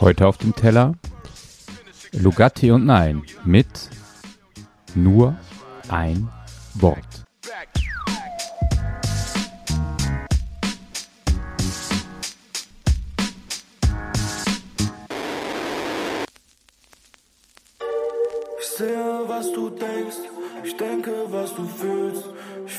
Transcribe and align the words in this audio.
Heute 0.00 0.26
auf 0.26 0.38
dem 0.38 0.54
Teller 0.54 0.94
Lugatti 2.12 2.70
und 2.70 2.86
Nein 2.86 3.22
mit 3.44 3.66
nur 4.94 5.36
ein 5.88 6.28
Wort. 6.74 6.98
Ich 18.60 18.68
sehe, 18.78 19.22
was 19.26 19.52
du 19.52 19.70
denkst, 19.70 20.16
ich 20.64 20.76
denke, 20.76 21.12
was 21.28 21.54
du 21.54 21.66
fühlst. 21.66 22.24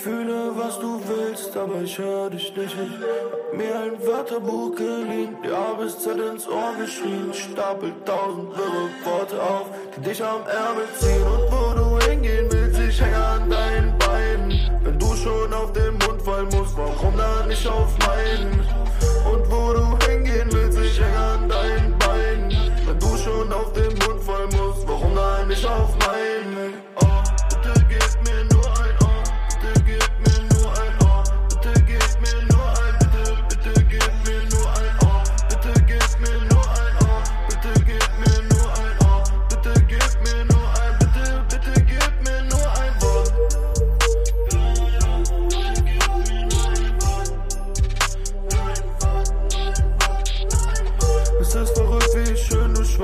Fühle, 0.03 0.51
was 0.57 0.79
du 0.79 0.99
willst, 1.07 1.55
aber 1.55 1.81
ich 1.81 1.97
höre 1.97 2.29
dich 2.29 2.53
nicht. 2.57 2.75
Ich 2.75 2.77
hab 2.77 3.57
mir 3.57 3.73
ein 3.73 4.05
Wörterbuch 4.05 4.75
geliehen, 4.75 5.37
die 5.41 5.49
A 5.49 5.75
bis 5.79 5.97
Z 5.97 6.19
ins 6.19 6.45
Ohr 6.45 6.73
geschrien. 6.77 7.33
Stapel 7.33 7.93
tausend 8.03 8.49
wirre 8.49 8.89
Worte 9.05 9.41
auf, 9.41 9.67
die 9.95 10.01
dich 10.01 10.21
am 10.21 10.41
Ärmel 10.41 10.87
ziehen. 10.99 11.23
Und 11.23 11.49
wo 11.49 11.73
du 11.73 12.05
hingehen 12.05 12.49
willst, 12.51 12.81
ich 12.81 13.01
hänge 13.01 13.15
an 13.15 13.49
deinen 13.49 13.97
Beinen. 13.97 14.59
Wenn 14.83 14.99
du 14.99 15.15
schon 15.15 15.53
auf 15.53 15.71
den 15.71 15.93
Mund 15.93 16.21
fallen 16.21 16.49
musst, 16.49 16.75
warum 16.75 17.15
dann 17.15 17.47
nicht 17.47 17.65
auf 17.65 17.97
meinen? 17.99 18.59
Und 19.31 19.49
wo 19.49 19.71
du 19.71 20.02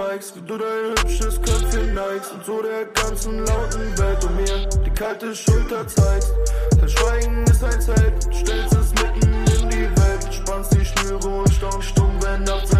schweigst, 0.09 0.35
wie 0.35 0.41
du 0.41 0.57
dein 0.57 0.89
hübsches 0.89 1.39
Köpfchen 1.41 1.93
neigst 1.93 2.31
und 2.33 2.45
so 2.45 2.61
der 2.61 2.85
ganzen 2.85 3.45
lauten 3.45 3.97
Welt 3.97 4.23
um 4.23 4.35
mir 4.35 4.69
die 4.83 4.89
kalte 4.91 5.35
Schulter 5.35 5.87
zeigst. 5.87 6.33
Dein 6.79 6.89
Schweigen 6.89 7.43
ist 7.43 7.63
ein 7.63 7.79
Zelt, 7.81 8.23
stellst 8.33 8.73
es 8.73 8.91
mitten 8.93 9.33
in 9.61 9.69
die 9.69 10.01
Welt, 10.01 10.33
spannst 10.33 10.73
die 10.73 10.85
Schnüre 10.85 11.27
und 11.27 11.53
staunst 11.53 11.89
stumm, 11.89 12.11
wenn 12.21 12.43
nachts 12.43 12.73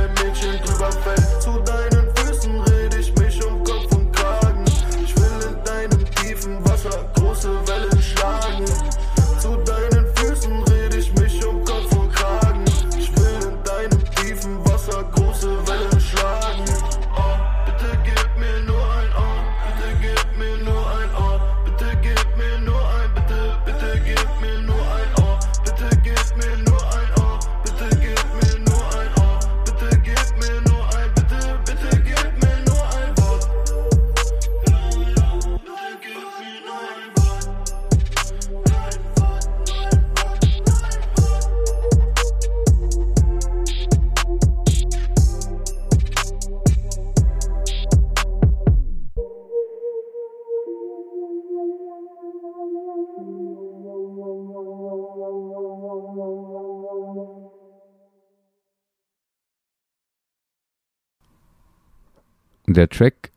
Der 62.80 62.88
Track 62.88 63.32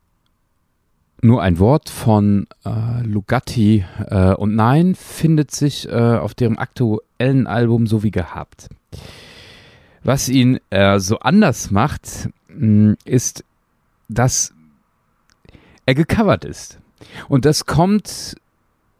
nur 1.21 1.43
ein 1.43 1.59
Wort 1.59 1.89
von 1.89 2.47
äh, 2.65 3.03
Lugatti 3.03 3.85
äh, 4.07 4.35
und 4.35 4.55
Nein 4.55 4.95
findet 4.95 5.51
sich 5.51 5.89
äh, 5.89 5.91
auf 5.91 6.35
deren 6.35 6.59
aktuellen 6.59 7.49
Album 7.49 7.89
so 7.89 8.05
wie 8.05 8.13
gehabt. 8.13 8.69
Was 10.05 10.29
ihn 10.29 10.61
äh, 10.71 11.01
so 11.01 11.19
anders 11.19 11.73
macht, 11.73 12.29
mh, 12.51 12.95
ist, 13.05 13.45
dass 14.09 14.55
er 15.87 15.97
gecovert 15.97 16.45
ist. 16.45 16.79
Und 17.29 17.45
das 17.45 17.67
kommt 17.67 18.37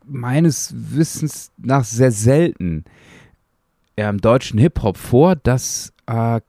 meines 0.05 0.75
Wissens 0.77 1.53
nach 1.57 1.85
sehr 1.85 2.11
selten 2.11 2.83
im 3.95 4.21
deutschen 4.21 4.59
Hip-Hop 4.59 4.97
vor, 4.97 5.37
dass 5.37 5.93
äh, 6.09 6.41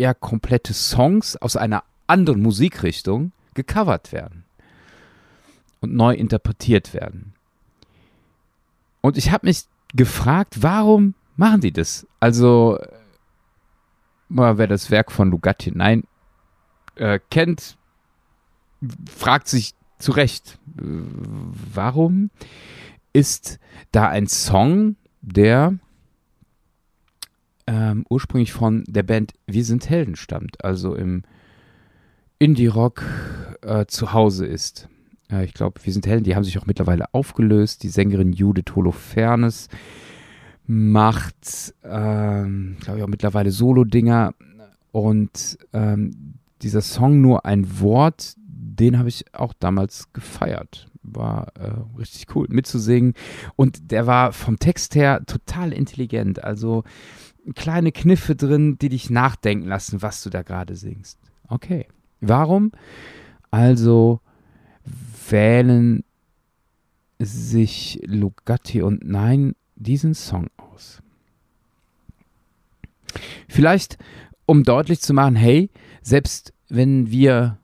ja 0.00 0.14
komplette 0.14 0.74
Songs 0.74 1.36
aus 1.36 1.54
einer 1.56 1.84
anderen 2.10 2.42
Musikrichtung 2.42 3.32
gecovert 3.54 4.12
werden 4.12 4.44
und 5.80 5.94
neu 5.94 6.14
interpretiert 6.14 6.92
werden. 6.92 7.34
Und 9.00 9.16
ich 9.16 9.30
habe 9.30 9.46
mich 9.46 9.64
gefragt, 9.94 10.62
warum 10.62 11.14
machen 11.36 11.60
die 11.60 11.72
das? 11.72 12.06
Also, 12.20 12.78
mal 14.28 14.58
wer 14.58 14.66
das 14.66 14.90
Werk 14.90 15.10
von 15.10 15.30
Lugatti 15.30 15.72
nein 15.74 16.04
äh, 16.96 17.18
kennt, 17.30 17.78
fragt 19.10 19.48
sich 19.48 19.74
zu 19.98 20.12
Recht, 20.12 20.58
warum 20.74 22.30
ist 23.12 23.58
da 23.92 24.08
ein 24.08 24.26
Song, 24.26 24.96
der 25.20 25.78
ähm, 27.66 28.04
ursprünglich 28.08 28.52
von 28.52 28.84
der 28.86 29.02
Band 29.02 29.34
Wir 29.46 29.64
sind 29.64 29.88
Helden 29.88 30.16
stammt, 30.16 30.64
also 30.64 30.94
im 30.94 31.24
Indie-Rock 32.40 33.04
äh, 33.60 33.84
zu 33.86 34.14
Hause 34.14 34.46
ist. 34.46 34.88
Äh, 35.30 35.44
ich 35.44 35.54
glaube, 35.54 35.78
Wir 35.84 35.92
sind 35.92 36.06
Helden, 36.06 36.24
die 36.24 36.34
haben 36.34 36.42
sich 36.42 36.58
auch 36.58 36.66
mittlerweile 36.66 37.12
aufgelöst. 37.12 37.82
Die 37.82 37.90
Sängerin 37.90 38.32
Judith 38.32 38.74
Holofernes 38.74 39.68
macht, 40.66 41.74
ähm, 41.84 42.78
glaube 42.80 42.98
ich, 42.98 43.04
auch 43.04 43.08
mittlerweile 43.08 43.50
Solo-Dinger. 43.52 44.32
Und 44.90 45.58
ähm, 45.74 46.34
dieser 46.62 46.80
Song 46.80 47.20
Nur 47.20 47.44
ein 47.44 47.78
Wort, 47.80 48.34
den 48.38 48.98
habe 48.98 49.10
ich 49.10 49.34
auch 49.34 49.52
damals 49.52 50.10
gefeiert. 50.14 50.88
War 51.02 51.52
äh, 51.58 51.98
richtig 51.98 52.34
cool 52.34 52.46
mitzusingen. 52.48 53.12
Und 53.54 53.90
der 53.90 54.06
war 54.06 54.32
vom 54.32 54.58
Text 54.58 54.94
her 54.94 55.22
total 55.26 55.74
intelligent. 55.74 56.42
Also 56.42 56.84
kleine 57.54 57.92
Kniffe 57.92 58.34
drin, 58.34 58.78
die 58.78 58.88
dich 58.88 59.10
nachdenken 59.10 59.68
lassen, 59.68 60.00
was 60.00 60.22
du 60.22 60.30
da 60.30 60.40
gerade 60.40 60.74
singst. 60.74 61.18
Okay. 61.46 61.86
Warum? 62.20 62.72
Also 63.50 64.20
wählen 65.28 66.04
sich 67.18 68.00
Lugatti 68.04 68.82
und 68.82 69.04
Nein 69.04 69.54
diesen 69.76 70.14
Song 70.14 70.48
aus. 70.56 71.02
Vielleicht, 73.48 73.98
um 74.46 74.62
deutlich 74.62 75.00
zu 75.00 75.12
machen, 75.12 75.36
hey, 75.36 75.70
selbst 76.02 76.52
wenn 76.68 77.10
wir 77.10 77.58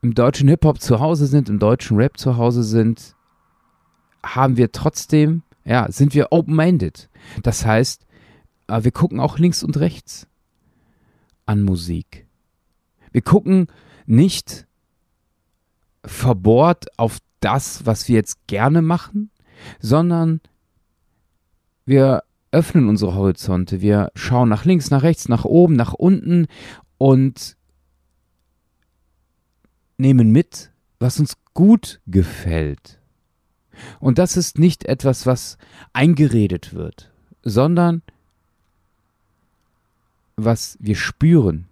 im 0.00 0.14
deutschen 0.14 0.48
Hip-Hop 0.48 0.80
zu 0.80 1.00
Hause 1.00 1.26
sind, 1.26 1.48
im 1.48 1.58
deutschen 1.58 1.96
Rap 1.96 2.18
zu 2.18 2.36
Hause 2.36 2.62
sind, 2.62 3.14
haben 4.24 4.56
wir 4.56 4.72
trotzdem, 4.72 5.42
ja, 5.64 5.90
sind 5.90 6.14
wir 6.14 6.28
open-minded. 6.30 7.08
Das 7.42 7.64
heißt, 7.64 8.06
äh, 8.68 8.84
wir 8.84 8.90
gucken 8.90 9.20
auch 9.20 9.38
links 9.38 9.62
und 9.62 9.76
rechts 9.78 10.26
an 11.46 11.62
Musik. 11.62 12.26
Wir 13.12 13.22
gucken 13.22 13.68
nicht 14.06 14.66
verbohrt 16.04 16.98
auf 16.98 17.18
das, 17.40 17.86
was 17.86 18.08
wir 18.08 18.16
jetzt 18.16 18.46
gerne 18.46 18.82
machen, 18.82 19.30
sondern 19.80 20.40
wir 21.84 22.24
öffnen 22.50 22.88
unsere 22.88 23.14
Horizonte. 23.14 23.80
Wir 23.80 24.10
schauen 24.14 24.48
nach 24.48 24.64
links, 24.64 24.90
nach 24.90 25.02
rechts, 25.02 25.28
nach 25.28 25.44
oben, 25.44 25.74
nach 25.74 25.92
unten 25.94 26.46
und 26.98 27.56
nehmen 29.98 30.30
mit, 30.30 30.70
was 30.98 31.18
uns 31.18 31.36
gut 31.54 32.00
gefällt. 32.06 33.00
Und 34.00 34.18
das 34.18 34.36
ist 34.36 34.58
nicht 34.58 34.84
etwas, 34.84 35.26
was 35.26 35.58
eingeredet 35.92 36.74
wird, 36.74 37.10
sondern 37.42 38.02
was 40.36 40.76
wir 40.80 40.96
spüren, 40.96 41.68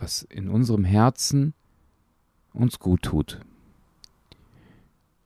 was 0.00 0.22
in 0.22 0.48
unserem 0.48 0.84
Herzen 0.84 1.54
uns 2.52 2.78
gut 2.78 3.02
tut. 3.02 3.40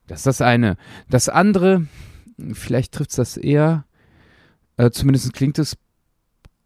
Das 0.07 0.19
ist 0.19 0.27
das 0.27 0.41
eine. 0.41 0.77
Das 1.09 1.29
andere, 1.29 1.87
vielleicht 2.53 2.93
trifft 2.93 3.11
es 3.11 3.15
das 3.15 3.37
eher, 3.37 3.85
äh, 4.77 4.91
zumindest 4.91 5.33
klingt 5.33 5.57
es 5.57 5.77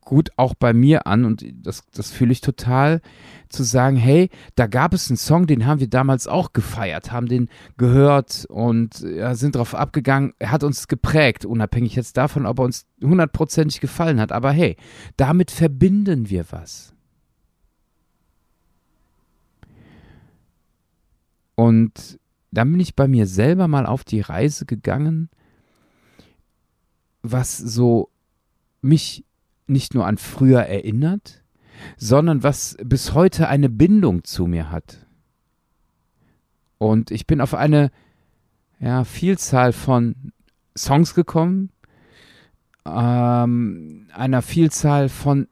gut 0.01 0.31
auch 0.37 0.55
bei 0.55 0.73
mir 0.73 1.05
an 1.05 1.23
und 1.23 1.45
das, 1.53 1.83
das 1.93 2.09
fühle 2.09 2.31
ich 2.31 2.41
total, 2.41 2.99
zu 3.47 3.61
sagen, 3.63 3.95
hey, 3.95 4.29
da 4.55 4.65
gab 4.65 4.93
es 4.93 5.09
einen 5.09 5.17
Song, 5.17 5.45
den 5.45 5.67
haben 5.67 5.79
wir 5.79 5.89
damals 5.89 6.27
auch 6.27 6.51
gefeiert, 6.51 7.11
haben 7.11 7.27
den 7.27 7.47
gehört 7.77 8.45
und 8.49 9.01
ja, 9.01 9.35
sind 9.35 9.55
drauf 9.55 9.75
abgegangen. 9.75 10.33
Er 10.39 10.51
hat 10.51 10.63
uns 10.63 10.87
geprägt, 10.87 11.45
unabhängig 11.45 11.95
jetzt 11.95 12.17
davon, 12.17 12.47
ob 12.47 12.59
er 12.59 12.65
uns 12.65 12.87
hundertprozentig 13.01 13.81
gefallen 13.81 14.19
hat. 14.19 14.31
Aber 14.31 14.51
hey, 14.51 14.77
damit 15.15 15.51
verbinden 15.51 16.29
wir 16.29 16.45
was. 16.49 16.93
Und 21.59 22.17
dann 22.51 22.71
bin 22.71 22.79
ich 22.79 22.95
bei 22.95 23.09
mir 23.09 23.27
selber 23.27 23.67
mal 23.67 23.85
auf 23.85 24.05
die 24.05 24.21
Reise 24.21 24.65
gegangen, 24.65 25.27
was 27.21 27.57
so 27.57 28.07
mich 28.81 29.25
nicht 29.67 29.93
nur 29.93 30.07
an 30.07 30.17
früher 30.17 30.61
erinnert, 30.61 31.43
sondern 31.97 32.43
was 32.43 32.77
bis 32.81 33.13
heute 33.13 33.49
eine 33.49 33.67
Bindung 33.67 34.23
zu 34.23 34.47
mir 34.47 34.71
hat. 34.71 35.05
Und 36.77 37.11
ich 37.11 37.27
bin 37.27 37.41
auf 37.41 37.53
eine 37.53 37.91
ja, 38.79 39.03
Vielzahl 39.03 39.73
von 39.73 40.15
Songs 40.77 41.13
gekommen, 41.13 41.71
ähm, 42.85 44.07
einer 44.13 44.41
Vielzahl 44.43 45.09
von 45.09 45.49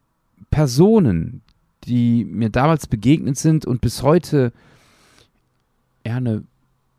Personen, 0.51 1.42
die 1.83 2.24
mir 2.24 2.50
damals 2.50 2.88
begegnet 2.88 3.38
sind 3.38 3.65
und 3.65 3.81
bis 3.81 4.04
heute 4.04 4.54
ja, 6.07 6.15
eine 6.15 6.45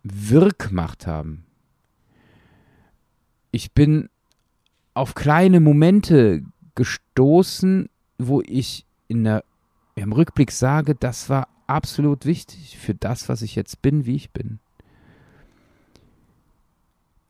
Wirkmacht 0.02 1.06
haben. 1.06 1.46
Ich 3.50 3.72
bin 3.72 4.10
auf 4.92 5.14
kleine 5.14 5.60
Momente 5.60 6.42
gestoßen, 6.74 7.88
wo 8.18 8.42
ich 8.42 8.84
in 9.06 9.24
der, 9.24 9.44
im 9.94 10.12
Rückblick 10.12 10.52
sage, 10.52 10.94
das 10.94 11.30
war 11.30 11.48
absolut 11.66 12.26
wichtig 12.26 12.76
für 12.76 12.94
das, 12.94 13.30
was 13.30 13.40
ich 13.40 13.54
jetzt 13.54 13.80
bin, 13.80 14.04
wie 14.04 14.16
ich 14.16 14.30
bin. 14.30 14.58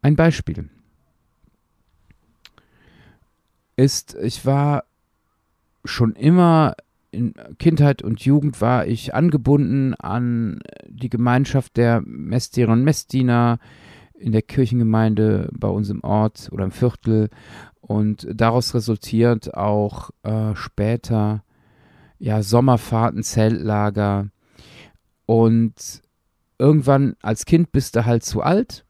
Ein 0.03 0.17
Beispiel 0.17 0.69
ist, 3.77 4.15
ich 4.15 4.45
war 4.45 4.83
schon 5.85 6.17
immer 6.17 6.75
in 7.11 7.35
Kindheit 7.59 8.03
und 8.03 8.21
Jugend 8.21 8.61
war 8.61 8.87
ich 8.87 9.15
angebunden 9.15 9.95
an 9.95 10.61
die 10.87 11.09
Gemeinschaft 11.09 11.77
der 11.77 12.03
Messdiener 12.05 12.73
und 12.73 12.85
Messdiener 12.85 13.59
in 14.15 14.33
der 14.33 14.43
Kirchengemeinde 14.43 15.49
bei 15.53 15.69
uns 15.69 15.91
im 15.91 16.03
Ort 16.03 16.51
oder 16.53 16.65
im 16.65 16.71
Viertel 16.71 17.31
und 17.81 18.27
daraus 18.31 18.75
resultiert 18.75 19.55
auch 19.55 20.11
äh, 20.23 20.55
später 20.55 21.45
ja 22.19 22.43
Sommerfahrten, 22.43 23.23
Zeltlager 23.23 24.29
und 25.25 26.03
irgendwann 26.59 27.15
als 27.23 27.47
Kind 27.47 27.73
bist 27.73 27.97
du 27.97 28.05
halt 28.05 28.25
zu 28.25 28.43
alt 28.43 28.85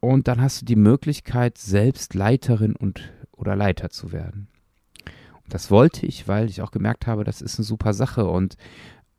und 0.00 0.28
dann 0.28 0.40
hast 0.40 0.62
du 0.62 0.64
die 0.64 0.76
Möglichkeit 0.76 1.58
selbst 1.58 2.14
Leiterin 2.14 2.74
und 2.74 3.12
oder 3.32 3.56
Leiter 3.56 3.90
zu 3.90 4.12
werden. 4.12 4.48
Das 5.48 5.70
wollte 5.70 6.06
ich, 6.06 6.26
weil 6.26 6.48
ich 6.48 6.62
auch 6.62 6.70
gemerkt 6.70 7.06
habe, 7.06 7.24
das 7.24 7.42
ist 7.42 7.58
eine 7.58 7.64
super 7.64 7.92
Sache 7.92 8.26
und 8.26 8.56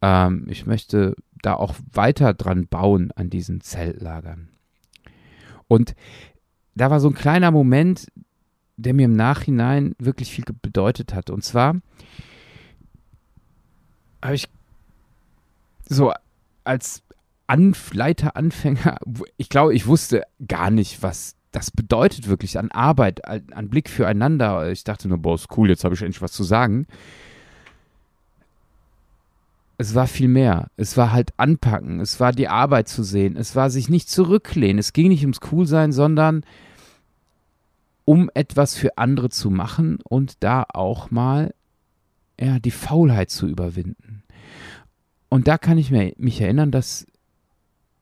ähm, 0.02 0.46
ich 0.50 0.66
möchte 0.66 1.16
da 1.42 1.54
auch 1.54 1.76
weiter 1.92 2.34
dran 2.34 2.68
bauen 2.68 3.12
an 3.16 3.30
diesen 3.30 3.62
Zeltlagern. 3.62 4.50
Und 5.68 5.96
da 6.76 6.90
war 6.90 7.00
so 7.00 7.10
ein 7.10 7.16
kleiner 7.16 7.52
Moment, 7.52 8.08
der 8.78 8.94
mir 8.94 9.06
im 9.06 9.16
Nachhinein 9.16 9.96
wirklich 10.00 10.32
viel 10.32 10.46
bedeutet 10.62 11.14
hat. 11.14 11.30
Und 11.30 11.44
zwar 11.44 11.76
habe 14.22 14.36
ich 14.36 14.50
so 15.88 16.12
als 16.64 17.04
Anleiter, 17.48 18.36
Anfänger, 18.36 18.98
ich 19.38 19.50
glaube, 19.50 19.76
ich 19.76 19.86
wusste 19.86 20.24
gar 20.48 20.72
nicht, 20.72 21.04
was 21.04 21.36
das 21.56 21.72
bedeutet 21.72 22.28
wirklich 22.28 22.60
an 22.60 22.70
Arbeit, 22.72 23.26
an, 23.26 23.70
Blick 23.70 23.90
füreinander. 23.90 24.70
Ich 24.72 24.84
dachte 24.84 25.08
nur, 25.08 25.20
boah, 25.20 25.36
ist 25.36 25.48
cool, 25.56 25.70
jetzt 25.70 25.86
habe 25.86 25.96
ich 25.96 26.02
endlich 26.02 26.22
was 26.22 26.34
zu 26.34 26.44
sagen. 26.44 26.86
Es 29.78 29.96
war 29.96 30.08
viel 30.08 30.28
mehr. 30.28 30.70
Es 30.76 30.98
war 30.98 31.14
halt 31.14 31.32
anpacken. 31.38 32.02
Es 32.02 32.20
war 32.20 32.34
die 32.34 32.50
Arbeit 32.50 32.90
zu 32.90 33.04
sehen. 33.04 33.38
Es 33.38 33.56
war 33.56 33.70
sich 33.70 33.88
nicht 33.88 34.10
zurücklehnen. 34.10 34.80
Es 34.80 34.92
ging 34.92 35.08
nicht 35.08 35.22
ums 35.22 35.40
Coolsein, 35.40 35.94
sondern 35.94 36.44
um 38.04 38.30
etwas 38.34 38.76
für 38.76 38.98
andere 38.98 39.30
zu 39.30 39.50
machen 39.50 40.00
und 40.04 40.44
da 40.44 40.66
auch 40.74 41.10
mal 41.10 41.54
ja, 42.38 42.60
die 42.60 42.72
Faulheit 42.72 43.30
zu 43.30 43.48
überwinden. 43.48 44.24
Und 45.30 45.48
da 45.48 45.58
kann 45.58 45.78
ich 45.78 45.90
mich 45.90 46.42
erinnern, 46.42 46.72
dass 46.72 47.08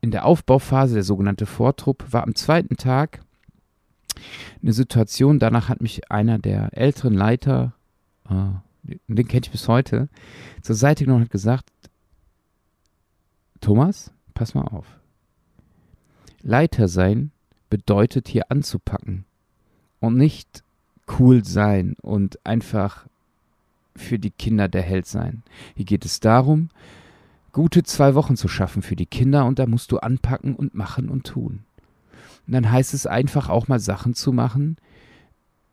in 0.00 0.10
der 0.10 0.26
Aufbauphase, 0.26 0.94
der 0.94 1.04
sogenannte 1.04 1.46
Vortrupp, 1.46 2.12
war 2.12 2.24
am 2.24 2.34
zweiten 2.34 2.76
Tag 2.76 3.23
eine 4.62 4.72
Situation, 4.72 5.38
danach 5.38 5.68
hat 5.68 5.80
mich 5.80 6.10
einer 6.10 6.38
der 6.38 6.76
älteren 6.76 7.14
Leiter, 7.14 7.72
äh, 8.28 8.94
den 9.08 9.28
kenne 9.28 9.42
ich 9.44 9.50
bis 9.50 9.68
heute, 9.68 10.08
zur 10.62 10.74
Seite 10.74 11.04
genommen 11.04 11.22
und 11.22 11.26
hat 11.26 11.32
gesagt, 11.32 11.70
Thomas, 13.60 14.12
pass 14.34 14.54
mal 14.54 14.62
auf. 14.62 14.86
Leiter 16.42 16.88
sein 16.88 17.30
bedeutet 17.70 18.28
hier 18.28 18.50
anzupacken 18.50 19.24
und 20.00 20.16
nicht 20.16 20.62
cool 21.18 21.44
sein 21.44 21.96
und 22.02 22.44
einfach 22.44 23.06
für 23.96 24.18
die 24.18 24.30
Kinder 24.30 24.68
der 24.68 24.82
Held 24.82 25.06
sein. 25.06 25.42
Hier 25.74 25.84
geht 25.84 26.04
es 26.04 26.20
darum, 26.20 26.68
gute 27.52 27.82
zwei 27.84 28.14
Wochen 28.14 28.36
zu 28.36 28.48
schaffen 28.48 28.82
für 28.82 28.96
die 28.96 29.06
Kinder 29.06 29.46
und 29.46 29.58
da 29.58 29.66
musst 29.66 29.92
du 29.92 29.98
anpacken 29.98 30.54
und 30.54 30.74
machen 30.74 31.08
und 31.08 31.26
tun. 31.26 31.64
Und 32.46 32.52
dann 32.52 32.70
heißt 32.70 32.94
es 32.94 33.06
einfach 33.06 33.48
auch 33.48 33.68
mal 33.68 33.80
Sachen 33.80 34.14
zu 34.14 34.32
machen, 34.32 34.76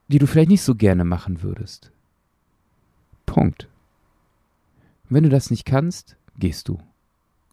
die 0.07 0.19
du 0.19 0.27
vielleicht 0.27 0.49
nicht 0.49 0.61
so 0.61 0.75
gerne 0.75 1.05
machen 1.05 1.41
würdest. 1.41 1.91
Punkt. 3.25 3.67
Wenn 5.09 5.23
du 5.23 5.29
das 5.29 5.51
nicht 5.51 5.65
kannst, 5.65 6.17
gehst 6.37 6.67
du. 6.67 6.79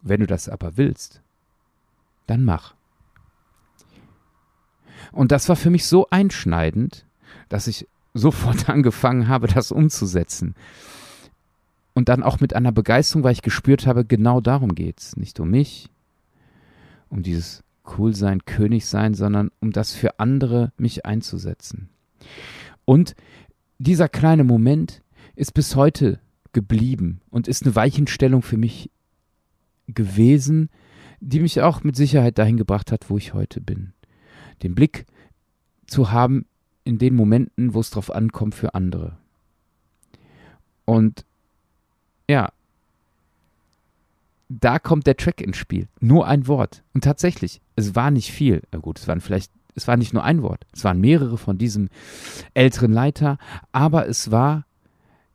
Wenn 0.01 0.21
du 0.21 0.27
das 0.27 0.47
aber 0.47 0.77
willst, 0.77 1.21
dann 2.27 2.43
mach. 2.43 2.75
Und 5.11 5.31
das 5.31 5.49
war 5.49 5.55
für 5.55 5.69
mich 5.69 5.85
so 5.85 6.07
einschneidend, 6.09 7.05
dass 7.49 7.67
ich 7.67 7.87
sofort 8.13 8.69
angefangen 8.69 9.27
habe, 9.27 9.47
das 9.47 9.71
umzusetzen. 9.71 10.55
Und 11.93 12.07
dann 12.07 12.23
auch 12.23 12.39
mit 12.39 12.53
einer 12.53 12.71
Begeisterung, 12.71 13.23
weil 13.23 13.33
ich 13.33 13.41
gespürt 13.41 13.87
habe, 13.87 14.05
genau 14.05 14.39
darum 14.41 14.75
geht 14.75 14.99
es. 14.99 15.17
Nicht 15.17 15.39
um 15.39 15.49
mich, 15.49 15.89
um 17.09 17.23
dieses 17.23 17.63
Coolsein, 17.89 18.45
König 18.45 18.85
sein, 18.85 19.13
sondern 19.13 19.51
um 19.59 19.71
das 19.71 19.93
für 19.93 20.19
andere 20.19 20.71
mich 20.77 21.05
einzusetzen. 21.05 21.89
Und 22.85 23.15
dieser 23.77 24.09
kleine 24.09 24.43
Moment 24.43 25.01
ist 25.35 25.53
bis 25.53 25.75
heute 25.75 26.19
geblieben 26.53 27.21
und 27.29 27.47
ist 27.47 27.63
eine 27.63 27.75
Weichenstellung 27.75 28.41
für 28.41 28.57
mich 28.57 28.89
gewesen, 29.87 30.69
die 31.19 31.39
mich 31.39 31.61
auch 31.61 31.83
mit 31.83 31.95
Sicherheit 31.95 32.37
dahin 32.37 32.57
gebracht 32.57 32.91
hat, 32.91 33.09
wo 33.09 33.17
ich 33.17 33.33
heute 33.33 33.61
bin 33.61 33.93
den 34.63 34.75
Blick 34.75 35.05
zu 35.87 36.11
haben 36.11 36.45
in 36.83 36.97
den 36.97 37.15
Momenten, 37.15 37.73
wo 37.73 37.79
es 37.79 37.89
drauf 37.89 38.11
ankommt 38.11 38.55
für 38.55 38.73
andere. 38.73 39.17
Und 40.85 41.25
ja, 42.29 42.51
da 44.49 44.79
kommt 44.79 45.05
der 45.05 45.15
Track 45.15 45.41
ins 45.41 45.57
Spiel. 45.57 45.87
Nur 45.99 46.27
ein 46.27 46.47
Wort. 46.47 46.83
Und 46.93 47.03
tatsächlich, 47.03 47.61
es 47.75 47.95
war 47.95 48.11
nicht 48.11 48.31
viel. 48.31 48.63
Na 48.71 48.79
gut, 48.79 48.99
es 48.99 49.07
waren 49.07 49.21
vielleicht, 49.21 49.51
es 49.75 49.87
war 49.87 49.95
nicht 49.95 50.13
nur 50.13 50.23
ein 50.23 50.41
Wort. 50.41 50.65
Es 50.73 50.83
waren 50.83 50.99
mehrere 50.99 51.37
von 51.37 51.57
diesem 51.57 51.89
älteren 52.55 52.91
Leiter, 52.91 53.37
aber 53.71 54.07
es 54.07 54.31
war 54.31 54.65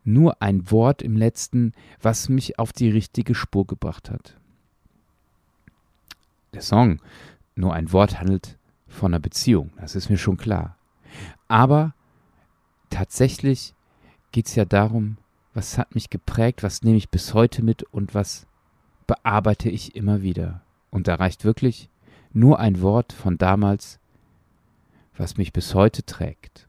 nur 0.02 0.42
ein 0.42 0.70
Wort 0.70 1.00
im 1.00 1.16
letzten, 1.16 1.72
was 2.02 2.28
mich 2.28 2.58
auf 2.58 2.72
die 2.72 2.90
richtige 2.90 3.34
Spur 3.34 3.66
gebracht 3.66 4.10
hat. 4.10 4.36
Der 6.52 6.60
Song, 6.60 7.00
nur 7.54 7.72
ein 7.72 7.92
Wort, 7.92 8.20
handelt 8.20 8.58
von 8.86 9.12
einer 9.12 9.20
Beziehung, 9.20 9.70
das 9.80 9.94
ist 9.94 10.10
mir 10.10 10.18
schon 10.18 10.36
klar. 10.36 10.76
Aber 11.48 11.94
tatsächlich 12.90 13.74
geht 14.30 14.46
es 14.46 14.54
ja 14.56 14.64
darum, 14.64 15.16
was 15.54 15.78
hat 15.78 15.94
mich 15.94 16.10
geprägt, 16.10 16.62
was 16.62 16.82
nehme 16.82 16.98
ich 16.98 17.08
bis 17.08 17.32
heute 17.32 17.64
mit 17.64 17.84
und 17.84 18.14
was 18.14 18.46
bearbeite 19.06 19.68
ich 19.68 19.94
immer 19.96 20.22
wieder. 20.22 20.60
Und 20.90 21.08
da 21.08 21.16
reicht 21.16 21.44
wirklich 21.44 21.88
nur 22.32 22.58
ein 22.58 22.80
Wort 22.80 23.12
von 23.12 23.38
damals, 23.38 23.98
was 25.16 25.36
mich 25.36 25.52
bis 25.52 25.74
heute 25.74 26.04
trägt. 26.04 26.66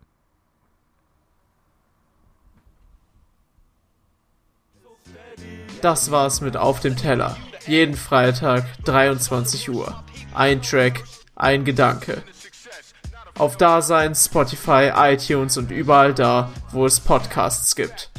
Das 5.82 6.10
war's 6.10 6.42
mit 6.42 6.58
Auf 6.58 6.80
dem 6.80 6.96
Teller. 6.96 7.38
Jeden 7.68 7.96
Freitag 7.96 8.65
23 8.86 9.70
Uhr. 9.70 10.04
Ein 10.34 10.62
Track, 10.62 11.04
ein 11.36 11.65
Gedanke. 11.65 12.24
Auf 13.38 13.58
Dasein, 13.58 14.15
Spotify, 14.15 14.92
iTunes 14.96 15.58
und 15.58 15.72
überall 15.72 16.13
da, 16.13 16.51
wo 16.72 16.86
es 16.86 17.00
Podcasts 17.00 17.75
gibt. 17.75 18.10